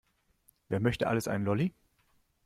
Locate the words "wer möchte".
0.69-1.05